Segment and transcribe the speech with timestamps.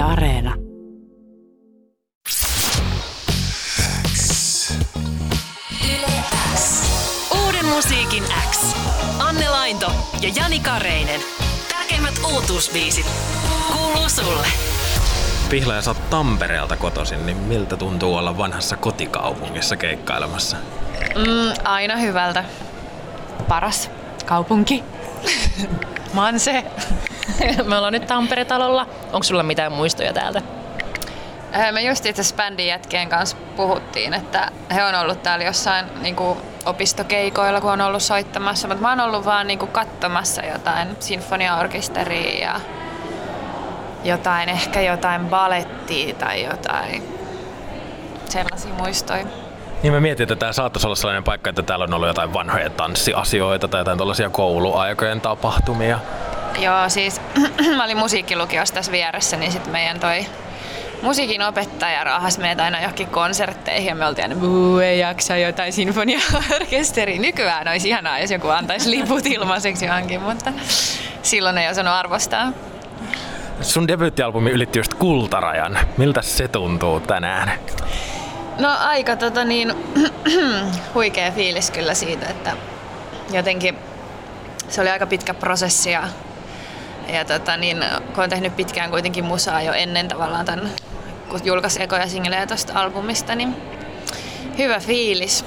[0.00, 0.54] Yle Areena.
[7.44, 8.76] Uuden musiikin X.
[9.18, 9.92] Anne Lainto
[10.22, 11.20] ja Jani Kareinen.
[11.68, 13.06] Tärkeimmät uutuusbiisit.
[13.72, 14.46] Kuuluu sulle.
[15.50, 20.56] Pihla ja sä oot Tampereelta kotoisin, niin miltä tuntuu olla vanhassa kotikaupungissa keikkailemassa?
[21.16, 22.44] Mm, aina hyvältä.
[23.48, 23.90] Paras
[24.26, 24.84] kaupunki.
[26.14, 26.64] Mä oon se.
[27.68, 28.86] Me ollaan nyt Tampere-talolla.
[29.12, 30.42] Onko sulla mitään muistoja täältä?
[31.54, 35.86] Äh, Me just itse asiassa bändin jätkien kanssa puhuttiin, että he on ollut täällä jossain
[36.02, 40.42] niin kuin opistokeikoilla, kun on ollut soittamassa, mutta mä oon ollut vaan niin kuin katsomassa
[40.44, 42.60] jotain sinfoniaorkesteria ja
[44.04, 47.18] jotain, ehkä jotain balettia tai jotain
[48.28, 49.24] sellaisia muistoja.
[49.82, 52.70] Niin mä mietin, että tämä saattaisi olla sellainen paikka, että täällä on ollut jotain vanhoja
[52.70, 55.98] tanssiasioita tai jotain tällaisia kouluaikojen tapahtumia.
[56.60, 57.20] Joo, siis
[57.76, 60.26] mä olin musiikkilukiossa tässä vieressä, niin sitten meidän toi
[61.02, 65.72] musiikin opettaja raahas meitä aina johonkin konsertteihin ja me oltiin aina, Buu, ei jaksa jotain
[65.72, 67.20] sinfoniaorkesteria.
[67.20, 70.52] Nykyään olisi ihanaa, jos joku antaisi liput ilmaiseksi johonkin, mutta
[71.22, 72.52] silloin ei osannut arvostaa.
[73.60, 75.78] Sun debyyttialbumi ylitti just kultarajan.
[75.96, 77.52] Miltä se tuntuu tänään?
[78.58, 79.72] No aika tota niin,
[80.94, 82.52] huikea fiilis kyllä siitä, että
[83.32, 83.78] jotenkin
[84.68, 86.02] se oli aika pitkä prosessi ja,
[87.14, 90.70] ja tota niin, kun on tehnyt pitkään kuitenkin musaa jo ennen tavallaan tämän,
[91.28, 93.56] kun julkaisi ekoja singlejä tuosta albumista, niin
[94.58, 95.44] hyvä fiilis.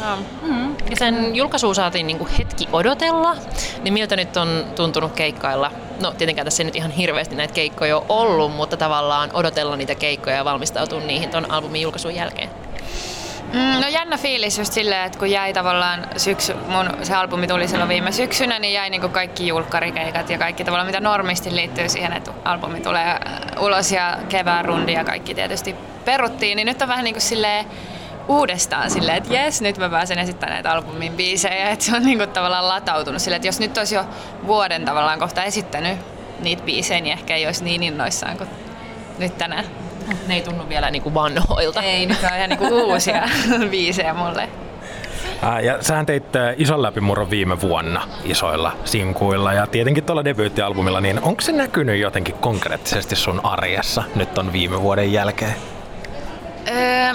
[0.00, 0.16] Joo.
[0.42, 0.76] Mm.
[0.90, 3.36] Ja sen julkaisuun saatiin niinku hetki odotella,
[3.82, 5.72] niin miltä nyt on tuntunut keikkailla?
[6.00, 9.94] No tietenkään tässä ei nyt ihan hirveästi näitä keikkoja ole ollut, mutta tavallaan odotella niitä
[9.94, 12.50] keikkoja ja valmistautua niihin ton albumin julkaisun jälkeen.
[13.52, 17.68] Mm, no jännä fiilis just silleen, että kun jäi tavallaan syksy, mun se albumi tuli
[17.68, 22.12] silloin viime syksynä, niin jäi niinku kaikki julkkarikeikat ja kaikki tavallaan mitä normisti liittyy siihen,
[22.12, 23.20] että albumi tulee
[23.60, 27.66] ulos ja kevään rundi ja kaikki tietysti peruttiin, niin nyt on vähän niinku silleen
[28.28, 32.26] uudestaan silleen, että jes, nyt mä pääsen esittämään näitä albumin biisejä, että se on niinku
[32.26, 34.04] tavallaan latautunut silleen, että jos nyt olisi jo
[34.46, 35.98] vuoden tavallaan kohta esittänyt
[36.40, 38.50] niitä biisejä, niin ehkä ei olisi niin innoissaan kuin
[39.18, 39.81] nyt tänään.
[40.26, 41.82] Ne ei tunnu vielä niinku vanhoilta.
[41.82, 43.22] Ei, nyt on ihan niinku uusia
[43.70, 44.48] biisejä mulle.
[45.42, 46.24] Ää, Ja sähän teit
[46.56, 52.34] ison läpimurron viime vuonna isoilla sinkuilla ja tietenkin tuolla debyyttialbumilla, niin onko se näkynyt jotenkin
[52.34, 55.54] konkreettisesti sun arjessa nyt on viime vuoden jälkeen?
[56.68, 57.14] Öö,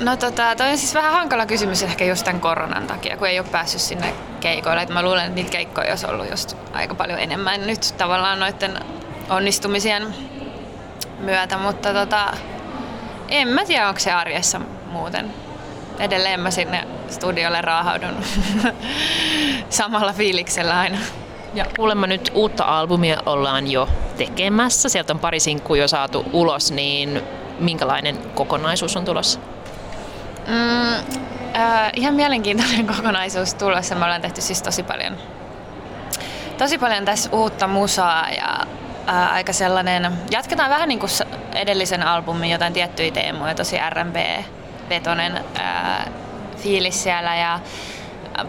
[0.00, 3.38] no tota, toi on siis vähän hankala kysymys ehkä just tämän koronan takia, kun ei
[3.38, 4.82] ole päässyt sinne keikoille.
[4.82, 8.78] Et mä luulen, että niitä keikkoja olisi ollut just aika paljon enemmän nyt tavallaan noiden
[9.30, 10.14] onnistumisien
[11.24, 12.32] myötä, mutta tota,
[13.28, 15.34] en mä tiedä, onko se arjessa muuten.
[15.98, 18.16] Edelleen mä sinne studiolle raahaudun
[19.68, 20.98] samalla fiiliksellä aina.
[21.54, 24.88] Ja kuulemma nyt uutta albumia ollaan jo tekemässä.
[24.88, 27.22] Sieltä on pari sinkkua jo saatu ulos, niin
[27.58, 29.40] minkälainen kokonaisuus on tulossa?
[30.46, 30.94] Mm,
[31.56, 33.94] äh, ihan mielenkiintoinen kokonaisuus tulossa.
[33.94, 35.16] Me ollaan tehty siis tosi paljon,
[36.58, 38.66] tosi paljon tässä uutta musaa ja
[39.08, 41.10] äh, aika sellainen, jatketaan vähän niin kuin
[41.54, 45.44] edellisen albumin jotain tiettyjä teemoja, tosi R&B-vetonen
[46.56, 47.60] fiilis siellä ja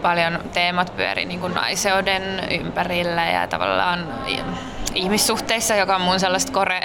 [0.02, 4.08] paljon teemat pyörii niin kuin naiseuden ympärillä ja tavallaan
[4.94, 6.80] ihmissuhteissa, joka on mun sellaista kore,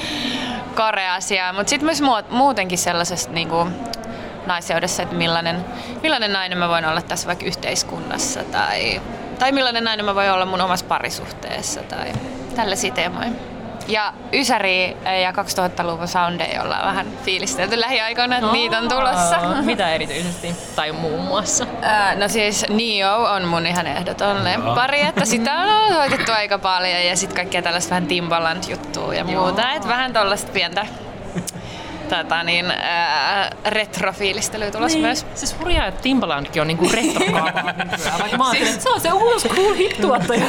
[0.76, 3.74] kore-asiaa, mutta sitten myös muut- muutenkin sellaisesta niin kuin
[4.46, 5.64] naiseudessa, että millainen,
[6.02, 9.00] millainen nainen mä voin olla tässä vaikka yhteiskunnassa tai,
[9.38, 12.12] tai millainen nainen mä voin olla mun omassa parisuhteessa tai
[12.58, 13.30] tällaisia teemoja.
[13.88, 19.38] Ja Ysäri ja 2000-luvun soundeja ollaan vähän fiilistelty lähiaikoina, että niitä on tulossa.
[19.62, 20.54] Mitä erityisesti?
[20.76, 21.66] Tai muun muassa?
[22.16, 27.16] No siis Neo on mun ihan ehdoton lemppari, että sitä on soitettu aika paljon ja
[27.16, 29.72] sitten kaikkea tällaista vähän Timbaland-juttua ja muuta.
[29.72, 30.86] Et vähän tollaista pientä
[32.08, 35.06] tota niin, ää, retrofiilistelyä tulossa niin.
[35.06, 35.26] myös.
[35.34, 37.54] Siis hurjaa, että Timbalandkin on niinku nykyään.
[38.22, 40.46] Ajattelin, että se on se uusi cool hit-tuottaja.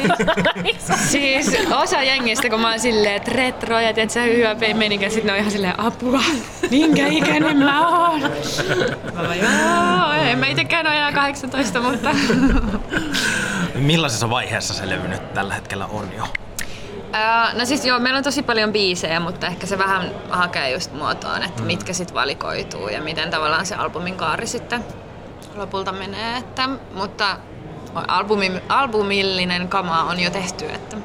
[1.09, 5.23] Siis osa jengistä, kun mä oon silleen, että retro ja tiedät sä hyvä meininkä, sit
[5.23, 6.21] ne on ihan silleen apua,
[6.71, 8.21] minkä ikäinen mä oon.
[9.41, 12.09] Joo, en mä itekään ole enää 18, mutta...
[13.75, 16.48] Millaisessa vaiheessa se levy nyt tällä hetkellä on jo?
[17.13, 20.93] Ää, no siis joo, meillä on tosi paljon biisejä, mutta ehkä se vähän hakee just
[20.93, 24.85] muotoon, että mitkä sitten valikoituu ja miten tavallaan se albumin kaari sitten
[25.55, 26.37] lopulta menee.
[26.37, 27.37] Että, mutta
[28.07, 30.97] albumi, albumillinen kama on jo tehty, että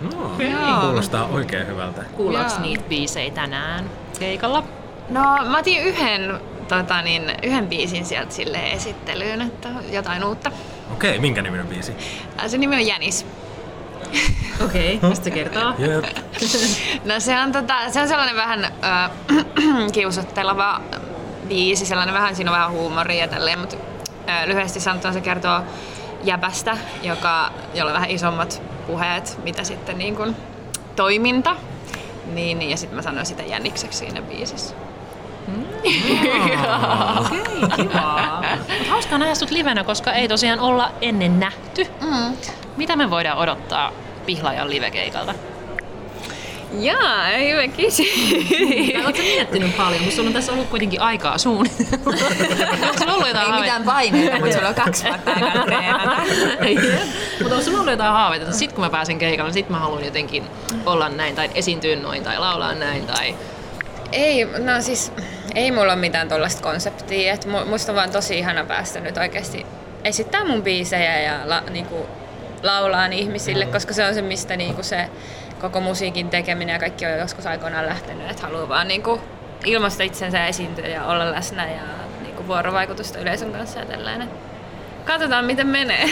[0.00, 0.80] No, Joo.
[0.80, 2.02] kuulostaa oikein hyvältä.
[2.16, 2.62] Kuullaanko Joo.
[2.62, 4.62] niitä biisejä tänään keikalla?
[5.08, 10.50] No mä otin yhden, tota niin, yhden biisin sieltä sille esittelyyn, että jotain uutta.
[10.92, 11.92] Okei, minkä niminen biisi?
[12.46, 13.26] Se nimi on Jänis.
[14.64, 15.72] Okei, okay, mistä se kertoo?
[15.78, 16.04] Jep.
[17.04, 19.10] No se on, tota, se on sellainen vähän äh,
[19.92, 20.80] kiusotteleva
[21.48, 23.76] biisi, sellainen vähän, siinä on vähän huumoria ja tälleen, mutta
[24.28, 25.60] äh, lyhyesti sanottuna se kertoo
[26.24, 30.36] jäbästä, joka, jolla on vähän isommat puheet, mitä sitten niin kuin,
[30.96, 31.56] toiminta.
[32.26, 34.74] Niin, ja sitten mä sanoin sitä jänikseksi siinä biisissä.
[35.86, 38.42] Okei, okay, kiva.
[38.78, 41.86] Mut hauskaa nähdä sut livenä, koska ei tosiaan olla ennen nähty.
[42.00, 42.36] Mm.
[42.76, 43.92] Mitä me voidaan odottaa
[44.26, 45.34] Pihlajan livekeikalta?
[46.80, 49.04] Jaa, hyvä kysymys.
[49.04, 51.90] Oletko miettinyt paljon, mutta sulla on tässä ollut kuitenkin aikaa suunnitella.
[52.86, 56.22] Onko sulla ollut jotain Ei mitään paineita, mutta sulla on kaksi vuotta aikaa treenata.
[57.40, 60.04] Mutta onko sulla ollut jotain haaveita, että sit kun mä pääsen keikalle, sit mä haluan
[60.04, 60.44] jotenkin
[60.86, 63.34] olla näin, tai esiintyä noin, tai laulaa näin, tai...
[64.12, 65.12] Ei, no siis
[65.54, 67.32] ei mulla ole mitään tollasta konseptia.
[67.32, 69.66] Et mu- musta on vaan tosi ihana päästä nyt oikeasti
[70.04, 72.06] esittää mun biisejä ja la, niinku,
[72.62, 75.08] laulaan ihmisille, koska se on se, mistä niinku se
[75.60, 78.30] koko musiikin tekeminen ja kaikki on joskus aikoinaan lähtenyt.
[78.30, 79.20] Että haluaa vaan niinku
[79.64, 81.82] ilmaista itsensä ja esiintyä ja olla läsnä ja
[82.22, 84.30] niinku vuorovaikutusta yleisön kanssa ja tällainen.
[85.06, 86.10] Katsotaan, miten menee.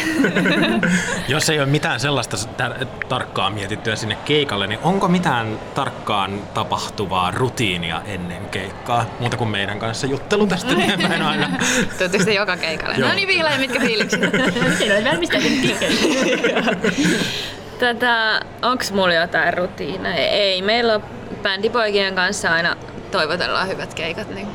[1.29, 7.31] Jos ei ole mitään sellaista tar- tarkkaa mietittyä sinne keikalle, niin onko mitään tarkkaan tapahtuvaa
[7.31, 9.07] rutiinia ennen keikkaa?
[9.21, 11.49] Muuta kuin meidän kanssa juttelu tästä eteenpäin aina.
[11.99, 12.97] Tuutteko te joka keikalle?
[12.97, 13.09] Joo.
[13.09, 14.21] No niin, Viila, ja mitkä fiilikset?
[14.21, 15.61] Miten olet valmistautunut
[17.79, 20.29] Tätä, onks mulla jotain rutiineja?
[20.29, 21.05] Ei, meillä on
[21.43, 22.77] bändipoikien kanssa aina
[23.11, 24.49] toivotellaan hyvät keikat, niin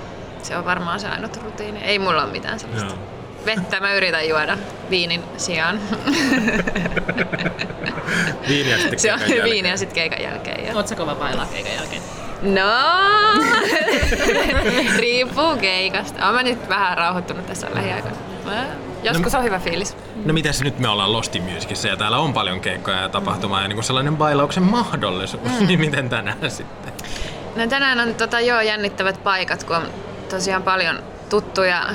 [0.44, 1.80] se on varmaan se ainut rutiini.
[1.84, 2.94] Ei mulla ole mitään sellaista.
[2.94, 3.19] Joo.
[3.46, 4.58] Vettä mä yritän juoda
[4.90, 5.80] viinin sijaan.
[8.48, 9.54] Viiniä sitten se on keikan jälkeen.
[9.54, 10.66] viiniä sitten keikan jälkeen.
[10.66, 10.76] Ja...
[10.76, 12.02] Oletko kova pailaa keikan jälkeen?
[12.42, 12.72] No,
[15.00, 16.24] riippuu keikasta.
[16.24, 18.18] Olen mä nyt vähän rauhoittunut tässä lähiaikoina.
[19.04, 19.98] Joskus on hyvä fiilis.
[20.26, 23.68] No mites nyt me ollaan Losti Musicissa ja täällä on paljon keikkoja ja tapahtumaa ja
[23.68, 26.94] niin sellainen bailauksen mahdollisuus, niin miten tänään sitten?
[27.56, 29.84] No tänään on tota, joo, jännittävät paikat, kun on
[30.30, 31.86] tosiaan paljon tuttuja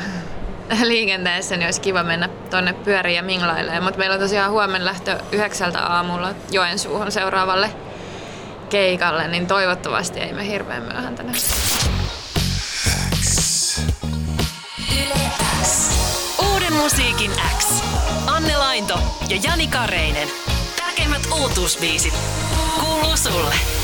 [0.83, 3.83] liikenteessä, niin olisi kiva mennä tonne pyöriin ja minglailemaan.
[3.83, 7.71] Mutta meillä on tosiaan huomenna lähtö yhdeksältä aamulla Joensuuhun seuraavalle
[8.71, 11.37] keikalle, niin toivottavasti ei me hirveän myöhään tänään.
[16.53, 17.83] Uuden musiikin X.
[18.27, 20.29] Anne Lainto ja Jani Kareinen.
[20.77, 22.15] Tärkeimmät uutuusbiisit
[22.81, 23.84] kuuluu sulle.